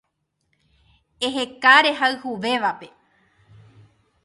[1.25, 2.87] Eheka rehayhuvévape